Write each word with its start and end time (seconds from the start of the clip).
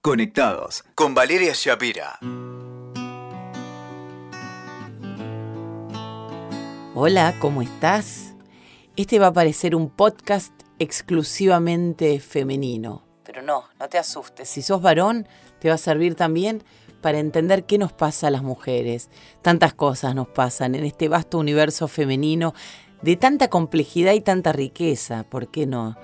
Conectados 0.00 0.84
con 0.94 1.12
Valeria 1.12 1.54
Shapira. 1.56 2.20
Hola, 6.94 7.34
¿cómo 7.40 7.62
estás? 7.62 8.36
Este 8.94 9.18
va 9.18 9.26
a 9.26 9.32
parecer 9.32 9.74
un 9.74 9.90
podcast 9.90 10.52
exclusivamente 10.78 12.20
femenino. 12.20 13.02
Pero 13.24 13.42
no, 13.42 13.64
no 13.80 13.88
te 13.88 13.98
asustes. 13.98 14.48
Si 14.48 14.62
sos 14.62 14.80
varón, 14.80 15.26
te 15.58 15.68
va 15.68 15.74
a 15.74 15.78
servir 15.78 16.14
también 16.14 16.62
para 17.02 17.18
entender 17.18 17.64
qué 17.64 17.76
nos 17.76 17.92
pasa 17.92 18.28
a 18.28 18.30
las 18.30 18.44
mujeres. 18.44 19.10
Tantas 19.42 19.74
cosas 19.74 20.14
nos 20.14 20.28
pasan 20.28 20.76
en 20.76 20.84
este 20.84 21.08
vasto 21.08 21.38
universo 21.38 21.88
femenino 21.88 22.54
de 23.02 23.16
tanta 23.16 23.50
complejidad 23.50 24.12
y 24.12 24.20
tanta 24.20 24.52
riqueza, 24.52 25.24
¿por 25.24 25.50
qué 25.50 25.66
no? 25.66 25.96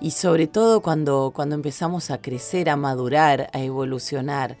Y 0.00 0.10
sobre 0.10 0.46
todo 0.46 0.80
cuando, 0.80 1.32
cuando 1.34 1.54
empezamos 1.54 2.10
a 2.10 2.20
crecer, 2.20 2.68
a 2.68 2.76
madurar, 2.76 3.48
a 3.52 3.60
evolucionar. 3.60 4.56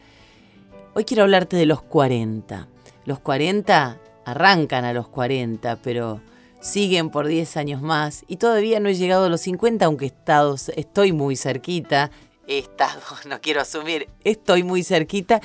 Hoy 0.94 1.04
quiero 1.04 1.24
hablarte 1.24 1.56
de 1.56 1.66
los 1.66 1.82
40. 1.82 2.68
Los 3.04 3.18
40 3.20 3.98
arrancan 4.24 4.84
a 4.84 4.92
los 4.92 5.08
40, 5.08 5.76
pero 5.82 6.20
siguen 6.60 7.10
por 7.10 7.26
10 7.26 7.56
años 7.58 7.82
más 7.82 8.24
y 8.26 8.36
todavía 8.36 8.80
no 8.80 8.88
he 8.88 8.94
llegado 8.94 9.26
a 9.26 9.28
los 9.28 9.42
50, 9.42 9.84
aunque 9.84 10.06
estoy 10.76 11.12
muy 11.12 11.36
cerquita. 11.36 12.10
He 12.46 12.58
estado, 12.58 13.00
no 13.28 13.40
quiero 13.40 13.60
asumir, 13.60 14.08
estoy 14.22 14.62
muy 14.62 14.82
cerquita. 14.82 15.40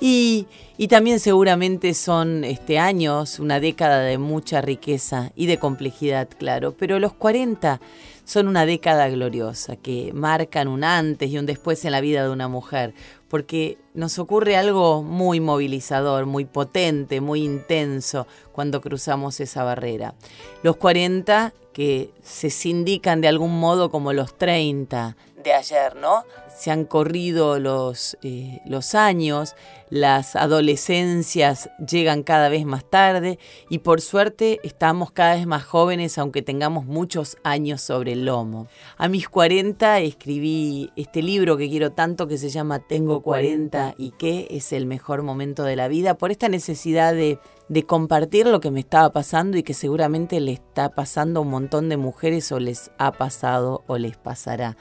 Y, 0.00 0.46
y 0.78 0.88
también 0.88 1.20
seguramente 1.20 1.94
son 1.94 2.44
este, 2.44 2.78
años, 2.78 3.38
una 3.38 3.60
década 3.60 4.00
de 4.00 4.18
mucha 4.18 4.60
riqueza 4.60 5.30
y 5.36 5.46
de 5.46 5.58
complejidad, 5.58 6.28
claro. 6.38 6.74
Pero 6.78 6.98
los 6.98 7.12
40 7.12 7.80
son 8.24 8.48
una 8.48 8.64
década 8.64 9.08
gloriosa 9.08 9.76
que 9.76 10.12
marcan 10.14 10.68
un 10.68 10.84
antes 10.84 11.30
y 11.30 11.38
un 11.38 11.46
después 11.46 11.84
en 11.84 11.90
la 11.90 12.00
vida 12.00 12.22
de 12.22 12.30
una 12.30 12.46
mujer, 12.46 12.94
porque 13.28 13.76
nos 13.92 14.18
ocurre 14.20 14.56
algo 14.56 15.02
muy 15.02 15.40
movilizador, 15.40 16.26
muy 16.26 16.44
potente, 16.44 17.20
muy 17.20 17.42
intenso 17.42 18.26
cuando 18.52 18.80
cruzamos 18.80 19.40
esa 19.40 19.64
barrera. 19.64 20.14
Los 20.62 20.76
40 20.76 21.52
que 21.72 22.10
se 22.22 22.50
sindican 22.50 23.20
de 23.20 23.28
algún 23.28 23.58
modo 23.58 23.90
como 23.90 24.12
los 24.12 24.36
30 24.36 25.16
de 25.42 25.52
ayer, 25.52 25.96
¿no? 25.96 26.24
Se 26.56 26.70
han 26.70 26.84
corrido 26.84 27.58
los, 27.58 28.16
eh, 28.22 28.60
los 28.64 28.94
años, 28.94 29.54
las 29.90 30.36
adolescencias 30.36 31.68
llegan 31.84 32.22
cada 32.22 32.48
vez 32.48 32.64
más 32.64 32.84
tarde 32.84 33.38
y 33.68 33.78
por 33.78 34.00
suerte 34.00 34.60
estamos 34.62 35.10
cada 35.10 35.34
vez 35.34 35.46
más 35.46 35.64
jóvenes 35.64 36.16
aunque 36.16 36.42
tengamos 36.42 36.86
muchos 36.86 37.36
años 37.42 37.80
sobre 37.80 38.12
el 38.12 38.24
lomo. 38.24 38.68
A 38.96 39.08
mis 39.08 39.28
40 39.28 39.98
escribí 40.00 40.92
este 40.94 41.22
libro 41.22 41.56
que 41.56 41.68
quiero 41.68 41.90
tanto 41.90 42.28
que 42.28 42.38
se 42.38 42.50
llama 42.50 42.78
Tengo 42.78 43.20
40 43.20 43.94
y 43.98 44.12
que 44.12 44.46
es 44.50 44.72
el 44.72 44.86
mejor 44.86 45.22
momento 45.22 45.64
de 45.64 45.76
la 45.76 45.88
vida 45.88 46.14
por 46.14 46.30
esta 46.30 46.48
necesidad 46.48 47.12
de, 47.12 47.40
de 47.68 47.84
compartir 47.84 48.46
lo 48.46 48.60
que 48.60 48.70
me 48.70 48.80
estaba 48.80 49.10
pasando 49.12 49.56
y 49.56 49.64
que 49.64 49.74
seguramente 49.74 50.38
le 50.38 50.52
está 50.52 50.90
pasando 50.90 51.40
a 51.40 51.42
un 51.42 51.50
montón 51.50 51.88
de 51.88 51.96
mujeres 51.96 52.52
o 52.52 52.60
les 52.60 52.92
ha 52.98 53.12
pasado 53.12 53.82
o 53.88 53.98
les 53.98 54.16
pasará 54.16 54.76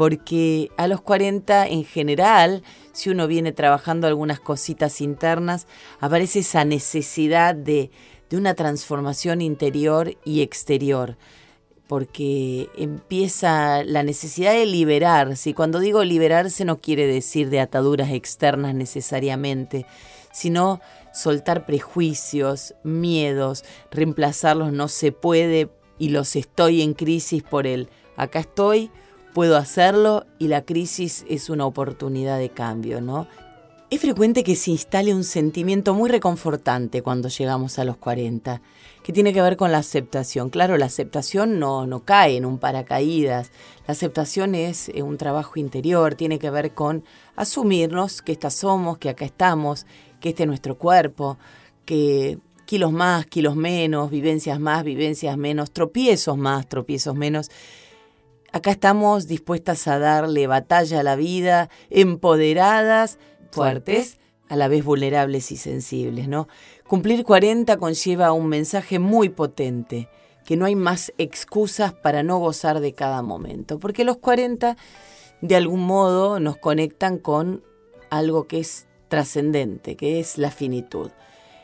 porque 0.00 0.70
a 0.78 0.88
los 0.88 1.02
40 1.02 1.66
en 1.66 1.84
general, 1.84 2.62
si 2.92 3.10
uno 3.10 3.26
viene 3.26 3.52
trabajando 3.52 4.06
algunas 4.06 4.40
cositas 4.40 5.02
internas, 5.02 5.66
aparece 5.98 6.38
esa 6.38 6.64
necesidad 6.64 7.54
de, 7.54 7.90
una 8.32 8.54
transformación 8.54 9.42
interior 9.42 10.16
y 10.24 10.40
exterior 10.40 11.18
porque 11.86 12.70
empieza 12.78 13.84
la 13.84 14.02
necesidad 14.02 14.54
de 14.54 14.64
liberarse. 14.64 15.50
Y 15.50 15.52
cuando 15.52 15.80
digo 15.80 16.02
liberarse 16.02 16.64
no 16.64 16.78
quiere 16.78 17.06
decir 17.06 17.50
de 17.50 17.60
ataduras 17.60 18.10
externas 18.10 18.74
necesariamente, 18.74 19.84
sino 20.32 20.80
soltar 21.12 21.66
prejuicios, 21.66 22.74
miedos, 22.84 23.66
reemplazarlos 23.90 24.72
no 24.72 24.88
se 24.88 25.12
puede 25.12 25.68
y 25.98 26.08
los 26.08 26.36
estoy 26.36 26.80
en 26.80 26.94
crisis 26.94 27.42
por 27.42 27.66
él. 27.66 27.90
Acá 28.16 28.38
estoy, 28.40 28.90
puedo 29.32 29.56
hacerlo 29.56 30.26
y 30.38 30.48
la 30.48 30.62
crisis 30.62 31.24
es 31.28 31.50
una 31.50 31.66
oportunidad 31.66 32.38
de 32.38 32.50
cambio, 32.50 33.00
¿no? 33.00 33.26
Es 33.90 34.00
frecuente 34.00 34.44
que 34.44 34.54
se 34.54 34.70
instale 34.70 35.12
un 35.12 35.24
sentimiento 35.24 35.94
muy 35.94 36.08
reconfortante 36.08 37.02
cuando 37.02 37.28
llegamos 37.28 37.76
a 37.80 37.84
los 37.84 37.96
40, 37.96 38.62
que 39.02 39.12
tiene 39.12 39.32
que 39.32 39.42
ver 39.42 39.56
con 39.56 39.72
la 39.72 39.78
aceptación. 39.78 40.48
Claro, 40.48 40.76
la 40.78 40.86
aceptación 40.86 41.58
no, 41.58 41.88
no 41.88 42.04
cae 42.04 42.36
en 42.36 42.44
un 42.44 42.58
paracaídas, 42.58 43.50
la 43.88 43.92
aceptación 43.92 44.54
es 44.54 44.90
eh, 44.90 45.02
un 45.02 45.16
trabajo 45.16 45.58
interior, 45.58 46.14
tiene 46.14 46.38
que 46.38 46.50
ver 46.50 46.72
con 46.72 47.02
asumirnos 47.34 48.22
que 48.22 48.30
estas 48.30 48.54
somos, 48.54 48.98
que 48.98 49.08
acá 49.08 49.24
estamos, 49.24 49.86
que 50.20 50.28
este 50.28 50.44
es 50.44 50.46
nuestro 50.46 50.78
cuerpo, 50.78 51.36
que 51.84 52.38
kilos 52.66 52.92
más, 52.92 53.26
kilos 53.26 53.56
menos, 53.56 54.08
vivencias 54.08 54.60
más, 54.60 54.84
vivencias 54.84 55.36
menos, 55.36 55.72
tropiezos 55.72 56.38
más, 56.38 56.68
tropiezos 56.68 57.16
menos 57.16 57.50
Acá 58.52 58.72
estamos 58.72 59.28
dispuestas 59.28 59.86
a 59.86 60.00
darle 60.00 60.48
batalla 60.48 61.00
a 61.00 61.02
la 61.04 61.14
vida, 61.14 61.70
empoderadas, 61.88 63.18
fuertes, 63.52 64.18
a 64.48 64.56
la 64.56 64.66
vez 64.66 64.84
vulnerables 64.84 65.52
y 65.52 65.56
sensibles, 65.56 66.26
¿no? 66.26 66.48
Cumplir 66.88 67.22
40 67.22 67.76
conlleva 67.76 68.32
un 68.32 68.48
mensaje 68.48 68.98
muy 68.98 69.28
potente, 69.28 70.08
que 70.44 70.56
no 70.56 70.64
hay 70.64 70.74
más 70.74 71.12
excusas 71.16 71.92
para 71.92 72.24
no 72.24 72.38
gozar 72.38 72.80
de 72.80 72.92
cada 72.92 73.22
momento, 73.22 73.78
porque 73.78 74.02
los 74.02 74.16
40 74.16 74.76
de 75.42 75.56
algún 75.56 75.86
modo 75.86 76.40
nos 76.40 76.56
conectan 76.56 77.18
con 77.18 77.62
algo 78.10 78.48
que 78.48 78.58
es 78.58 78.88
trascendente, 79.08 79.96
que 79.96 80.18
es 80.18 80.38
la 80.38 80.50
finitud 80.50 81.12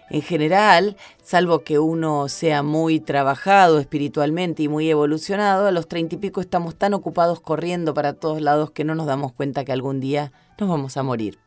en 0.09 0.23
general, 0.23 0.97
salvo 1.23 1.61
que 1.61 1.79
uno 1.79 2.29
sea 2.29 2.63
muy 2.63 3.01
trabajado 3.01 3.79
espiritualmente 3.79 4.63
y 4.63 4.69
muy 4.69 4.89
evolucionado, 4.89 5.67
a 5.67 5.73
los 5.73 5.89
treinta 5.89 6.15
y 6.15 6.19
pico 6.19 6.41
estamos 6.41 6.77
tan 6.77 6.95
ocupados 6.95 7.41
corriendo 7.41 7.93
para 7.95 8.13
todos 8.13 8.41
lados 8.41 8.71
que 8.71 8.85
no 8.85 8.95
nos 8.95 9.07
damos 9.07 9.33
cuenta 9.33 9.65
que 9.65 9.73
algún 9.73 10.01
día 10.01 10.33
nos 10.59 10.69
vamos 10.69 10.97
a 10.97 11.03
morir. 11.03 11.39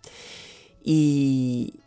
Y 0.84 1.80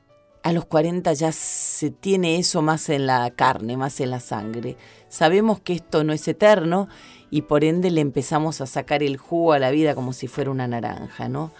a 0.42 0.52
los 0.52 0.64
40 0.64 1.12
ya 1.12 1.30
se 1.32 1.90
tiene 1.90 2.38
eso 2.38 2.62
más 2.62 2.88
en 2.88 3.06
la 3.06 3.30
carne, 3.30 3.76
más 3.76 4.00
en 4.00 4.10
la 4.10 4.20
sangre. 4.20 4.76
Sabemos 5.08 5.60
que 5.60 5.74
esto 5.74 6.04
no 6.04 6.12
es 6.12 6.26
eterno 6.26 6.88
y 7.30 7.42
por 7.42 7.64
ende 7.64 7.90
le 7.90 8.00
empezamos 8.00 8.60
a 8.60 8.66
sacar 8.66 9.02
el 9.02 9.16
jugo 9.16 9.52
a 9.52 9.58
la 9.58 9.70
vida 9.70 9.94
como 9.94 10.12
si 10.12 10.26
fuera 10.26 10.50
una 10.50 10.66
naranja, 10.66 11.28
¿no? 11.28 11.52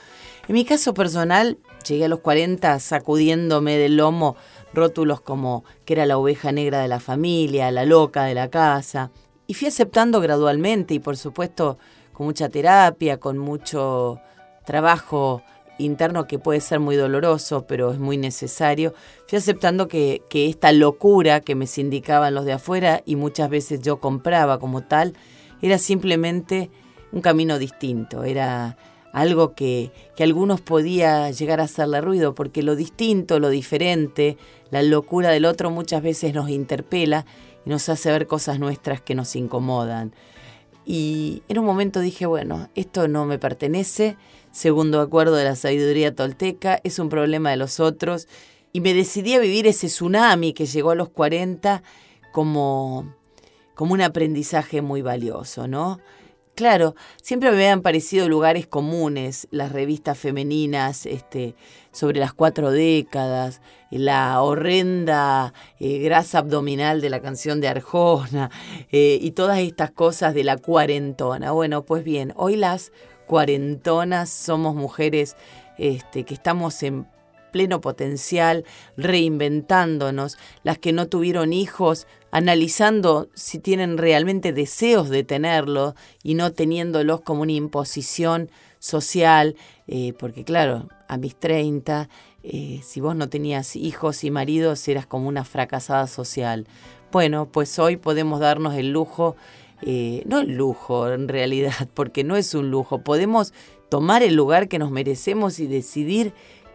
En 0.48 0.54
mi 0.54 0.64
caso 0.64 0.92
personal, 0.92 1.58
llegué 1.86 2.06
a 2.06 2.08
los 2.08 2.20
40 2.20 2.80
sacudiéndome 2.80 3.78
del 3.78 3.96
lomo 3.96 4.36
rótulos 4.74 5.20
como 5.20 5.64
que 5.84 5.94
era 5.94 6.06
la 6.06 6.18
oveja 6.18 6.52
negra 6.52 6.80
de 6.80 6.88
la 6.88 7.00
familia, 7.00 7.70
la 7.70 7.84
loca 7.84 8.24
de 8.24 8.34
la 8.34 8.48
casa, 8.48 9.10
y 9.46 9.54
fui 9.54 9.68
aceptando 9.68 10.20
gradualmente 10.20 10.94
y 10.94 10.98
por 10.98 11.16
supuesto 11.16 11.78
con 12.12 12.26
mucha 12.26 12.48
terapia, 12.48 13.18
con 13.18 13.38
mucho 13.38 14.20
trabajo 14.64 15.42
interno 15.78 16.26
que 16.26 16.38
puede 16.38 16.60
ser 16.60 16.80
muy 16.80 16.96
doloroso, 16.96 17.66
pero 17.66 17.92
es 17.92 17.98
muy 17.98 18.16
necesario, 18.16 18.94
fui 19.26 19.38
aceptando 19.38 19.88
que, 19.88 20.22
que 20.28 20.48
esta 20.48 20.72
locura 20.72 21.40
que 21.40 21.54
me 21.54 21.66
sindicaban 21.66 22.34
los 22.34 22.44
de 22.44 22.52
afuera 22.52 23.02
y 23.04 23.16
muchas 23.16 23.50
veces 23.50 23.80
yo 23.80 23.98
compraba 23.98 24.58
como 24.58 24.82
tal, 24.82 25.14
era 25.60 25.78
simplemente 25.78 26.70
un 27.12 27.20
camino 27.20 27.58
distinto, 27.58 28.24
era 28.24 28.76
algo 29.12 29.54
que, 29.54 29.92
que 30.16 30.24
algunos 30.24 30.60
podía 30.60 31.30
llegar 31.30 31.60
a 31.60 31.64
hacerle 31.64 32.00
ruido, 32.00 32.34
porque 32.34 32.62
lo 32.62 32.76
distinto, 32.76 33.38
lo 33.38 33.50
diferente, 33.50 34.36
la 34.70 34.82
locura 34.82 35.30
del 35.30 35.44
otro 35.44 35.70
muchas 35.70 36.02
veces 36.02 36.34
nos 36.34 36.48
interpela 36.48 37.26
y 37.64 37.70
nos 37.70 37.88
hace 37.88 38.10
ver 38.10 38.26
cosas 38.26 38.58
nuestras 38.58 39.00
que 39.00 39.14
nos 39.14 39.36
incomodan. 39.36 40.14
Y 40.84 41.42
en 41.48 41.58
un 41.58 41.64
momento 41.64 42.00
dije, 42.00 42.26
bueno, 42.26 42.68
esto 42.74 43.06
no 43.06 43.24
me 43.24 43.38
pertenece, 43.38 44.16
segundo 44.50 45.00
acuerdo 45.00 45.36
de 45.36 45.44
la 45.44 45.56
sabiduría 45.56 46.14
tolteca, 46.14 46.80
es 46.82 46.98
un 46.98 47.08
problema 47.08 47.50
de 47.50 47.56
los 47.56 47.78
otros, 47.78 48.26
y 48.72 48.80
me 48.80 48.94
decidí 48.94 49.34
a 49.34 49.38
vivir 49.38 49.66
ese 49.66 49.86
tsunami 49.86 50.54
que 50.54 50.66
llegó 50.66 50.90
a 50.90 50.94
los 50.94 51.10
40 51.10 51.82
como, 52.32 53.14
como 53.74 53.92
un 53.92 54.00
aprendizaje 54.00 54.82
muy 54.82 55.02
valioso, 55.02 55.68
¿no? 55.68 56.00
Claro, 56.54 56.94
siempre 57.22 57.50
me 57.50 57.56
habían 57.56 57.80
parecido 57.80 58.28
lugares 58.28 58.66
comunes, 58.66 59.48
las 59.50 59.72
revistas 59.72 60.18
femeninas 60.18 61.06
este, 61.06 61.54
sobre 61.92 62.20
las 62.20 62.34
cuatro 62.34 62.70
décadas, 62.70 63.62
la 63.90 64.40
horrenda 64.42 65.54
eh, 65.80 66.00
grasa 66.00 66.40
abdominal 66.40 67.00
de 67.00 67.08
la 67.08 67.20
canción 67.20 67.62
de 67.62 67.68
Arjona 67.68 68.50
eh, 68.92 69.18
y 69.18 69.30
todas 69.30 69.60
estas 69.60 69.92
cosas 69.92 70.34
de 70.34 70.44
la 70.44 70.58
cuarentona. 70.58 71.52
Bueno, 71.52 71.86
pues 71.86 72.04
bien, 72.04 72.34
hoy 72.36 72.56
las 72.56 72.92
cuarentonas 73.26 74.28
somos 74.28 74.74
mujeres 74.74 75.36
este, 75.78 76.24
que 76.24 76.34
estamos 76.34 76.82
en 76.82 77.06
pleno 77.52 77.80
potencial, 77.80 78.64
reinventándonos, 78.96 80.38
las 80.64 80.78
que 80.78 80.92
no 80.92 81.06
tuvieron 81.06 81.52
hijos, 81.52 82.08
analizando 82.32 83.28
si 83.34 83.58
tienen 83.58 83.98
realmente 83.98 84.52
deseos 84.52 85.10
de 85.10 85.22
tenerlo 85.22 85.94
y 86.24 86.34
no 86.34 86.52
teniéndolos 86.52 87.20
como 87.20 87.42
una 87.42 87.52
imposición 87.52 88.50
social, 88.80 89.54
eh, 89.86 90.12
porque 90.18 90.42
claro, 90.42 90.88
a 91.06 91.16
mis 91.16 91.36
30, 91.36 92.08
eh, 92.42 92.80
si 92.82 93.00
vos 93.00 93.14
no 93.14 93.28
tenías 93.28 93.76
hijos 93.76 94.24
y 94.24 94.30
maridos, 94.30 94.88
eras 94.88 95.06
como 95.06 95.28
una 95.28 95.44
fracasada 95.44 96.08
social. 96.08 96.66
Bueno, 97.12 97.46
pues 97.52 97.78
hoy 97.78 97.96
podemos 97.96 98.40
darnos 98.40 98.74
el 98.74 98.90
lujo, 98.90 99.36
eh, 99.82 100.22
no 100.26 100.40
el 100.40 100.56
lujo 100.56 101.12
en 101.12 101.28
realidad, 101.28 101.88
porque 101.94 102.24
no 102.24 102.36
es 102.36 102.54
un 102.54 102.70
lujo, 102.70 103.02
podemos 103.02 103.52
tomar 103.88 104.22
el 104.22 104.34
lugar 104.34 104.68
que 104.68 104.78
nos 104.78 104.90
merecemos 104.90 105.60
y 105.60 105.66
decidir 105.66 106.32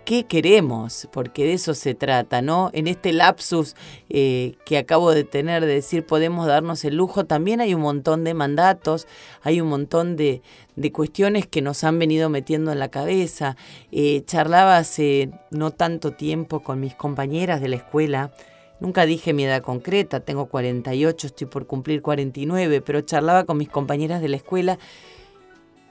qué 0.07 0.23
queremos, 0.23 1.09
porque 1.11 1.43
de 1.43 1.51
eso 1.51 1.73
se 1.73 1.93
trata, 1.93 2.41
¿no? 2.41 2.69
En 2.71 2.87
este 2.87 3.11
lapsus 3.11 3.75
eh, 4.07 4.53
que 4.65 4.77
acabo 4.77 5.11
de 5.11 5.25
tener 5.25 5.65
de 5.65 5.73
decir 5.73 6.05
podemos 6.05 6.47
darnos 6.47 6.85
el 6.85 6.95
lujo, 6.95 7.25
también 7.25 7.59
hay 7.59 7.73
un 7.73 7.81
montón 7.81 8.23
de 8.23 8.33
mandatos, 8.33 9.05
hay 9.41 9.59
un 9.59 9.67
montón 9.67 10.15
de, 10.15 10.41
cuestiones 10.93 11.45
que 11.45 11.61
nos 11.61 11.83
han 11.83 11.99
venido 11.99 12.29
metiendo 12.29 12.71
en 12.71 12.79
la 12.79 12.87
cabeza. 12.87 13.57
Eh, 13.91 14.23
charlaba 14.25 14.77
hace 14.77 15.29
no 15.51 15.71
tanto 15.71 16.11
tiempo 16.11 16.61
con 16.61 16.79
mis 16.79 16.95
compañeras 16.95 17.59
de 17.59 17.67
la 17.67 17.75
escuela, 17.75 18.31
Nunca 18.79 19.07
dije 19.07 19.33
mi 19.33 19.43
edad 19.43 19.63
concreta, 19.63 20.19
tengo 20.19 20.45
48, 20.45 21.25
estoy 21.25 21.47
por 21.47 21.65
cumplir 21.65 22.03
49, 22.03 22.81
pero 22.81 23.01
charlaba 23.01 23.43
con 23.43 23.57
mis 23.57 23.69
compañeras 23.69 24.21
de 24.21 24.27
la 24.27 24.35
escuela 24.35 24.77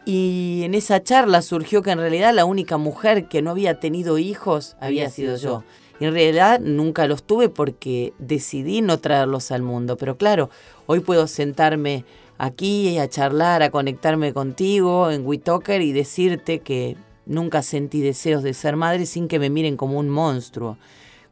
y 0.06 0.62
en 0.62 0.74
esa 0.74 1.02
charla 1.02 1.42
surgió 1.42 1.82
que 1.82 1.90
en 1.90 1.98
realidad 1.98 2.32
la 2.32 2.44
única 2.44 2.78
mujer 2.78 3.26
que 3.26 3.42
no 3.42 3.50
había 3.50 3.80
tenido 3.80 4.18
hijos 4.18 4.76
había, 4.80 5.10
sido 5.10 5.36
yo. 5.36 5.64
Y 5.98 6.04
en 6.04 6.12
realidad 6.12 6.60
nunca 6.60 7.08
los 7.08 7.24
tuve 7.24 7.48
porque 7.48 8.12
decidí 8.20 8.82
no 8.82 8.98
traerlos 9.00 9.50
al 9.50 9.62
mundo. 9.62 9.96
Pero 9.96 10.16
claro, 10.16 10.48
hoy 10.86 11.00
puedo 11.00 11.26
sentarme 11.26 12.04
aquí 12.38 12.96
a 12.98 13.08
charlar, 13.08 13.64
a 13.64 13.70
conectarme 13.70 14.32
contigo 14.32 15.10
en 15.10 15.26
WeTalker 15.26 15.82
y 15.82 15.90
decirte 15.90 16.60
que 16.60 16.96
nunca 17.26 17.62
sentí 17.62 18.00
deseos 18.00 18.44
de 18.44 18.54
ser 18.54 18.76
madre 18.76 19.06
sin 19.06 19.26
que 19.26 19.40
me 19.40 19.50
miren 19.50 19.76
como 19.76 19.98
un 19.98 20.08
monstruo. 20.08 20.78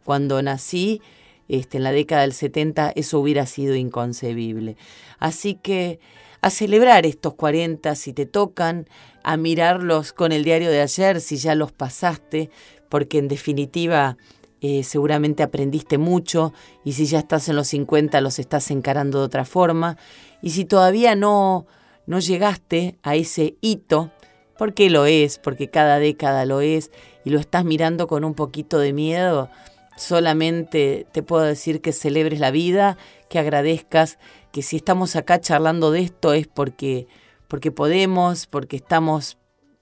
Cuando 0.05 0.43
nací, 0.43 1.01
este, 1.49 1.77
en 1.77 1.85
la 1.85 1.93
década 1.93 2.23
del 2.23 2.33
70, 2.33 2.93
eso 2.97 3.21
hubiera 3.21 3.47
sido 3.47 3.77
inconcebible. 3.77 4.77
Así 5.21 5.55
que 5.55 6.01
a 6.45 6.51
celebrar 6.51 7.07
estos 7.07 7.33
40 7.37 7.95
si 7.95 8.13
te 8.13 8.27
tocan, 8.27 8.87
a 9.23 9.39
mirarlos 9.39 10.13
con 10.13 10.31
el 10.31 10.45
diario 10.45 10.71
de 10.71 10.83
ayer 10.83 11.23
si 11.23 11.39
ya 11.39 11.55
los 11.55 11.73
pasaste, 11.73 12.51
porque 12.91 13.17
en 13.17 13.29
definitiva 13.29 14.19
eh, 14.61 14.83
seguramente 14.83 15.43
aprendiste 15.43 15.97
mucho 15.97 16.53
y 16.85 16.93
si 16.93 17.07
ya 17.07 17.21
estás 17.21 17.49
en 17.49 17.57
los 17.57 17.69
50 17.69 18.21
los 18.21 18.39
estás 18.39 18.71
encarando 18.71 19.21
de 19.21 19.25
otra 19.25 19.47
forma 19.47 19.97
y 20.43 20.51
si 20.51 20.67
todavía 20.67 21.15
no, 21.15 21.65
no 22.07 22.19
llegaste 22.19 22.99
a 23.03 23.17
ese 23.17 23.57
hito, 23.63 24.13
porque 24.59 24.91
lo 24.91 25.07
es, 25.07 25.39
porque 25.39 25.71
cada 25.71 25.99
década 25.99 26.45
lo 26.45 26.61
es 26.61 26.91
y 27.25 27.31
lo 27.31 27.39
estás 27.41 27.65
mirando 27.65 28.07
con 28.07 28.23
un 28.23 28.35
poquito 28.35 28.79
de 28.79 28.93
miedo, 28.93 29.49
solamente 29.97 31.07
te 31.13 31.23
puedo 31.23 31.45
decir 31.45 31.81
que 31.81 31.93
celebres 31.93 32.41
la 32.41 32.51
vida, 32.51 32.97
que 33.29 33.39
agradezcas 33.39 34.19
que 34.53 34.63
si 34.63 34.77
estamos 34.77 35.17
acá 35.17 35.41
charlando 35.41 35.91
de 35.91 36.01
esto 36.01 36.33
es 36.33 36.47
porque, 36.47 37.07
porque 37.49 37.71
podemos, 37.73 38.47
porque 38.47 38.77
estamos 38.77 39.39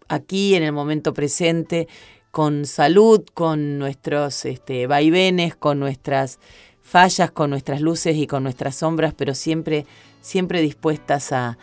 aquí 0.08 0.54
en 0.54 0.62
el 0.62 0.72
momento 0.72 1.12
presente, 1.14 1.88
con 2.30 2.64
salud, 2.64 3.22
con 3.34 3.78
nuestros 3.78 4.46
este, 4.46 4.86
vaivenes, 4.86 5.54
con 5.54 5.78
nuestras 5.78 6.38
fallas, 6.80 7.30
con 7.30 7.50
nuestras 7.50 7.80
luces 7.80 8.16
y 8.16 8.26
con 8.26 8.42
nuestras 8.42 8.76
sombras, 8.76 9.12
pero 9.14 9.34
siempre, 9.34 9.84
siempre 10.22 10.62
dispuestas 10.62 11.32
a, 11.32 11.58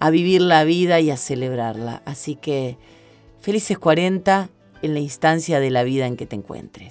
a 0.00 0.10
vivir 0.10 0.42
la 0.42 0.64
vida 0.64 1.00
y 1.00 1.10
a 1.10 1.16
celebrarla. 1.16 2.02
Así 2.04 2.34
que 2.34 2.76
felices 3.40 3.78
40 3.78 4.50
en 4.82 4.94
la 4.94 5.00
instancia 5.00 5.60
de 5.60 5.70
la 5.70 5.84
vida 5.84 6.06
en 6.06 6.16
que 6.16 6.26
te 6.26 6.36
encuentres. 6.36 6.90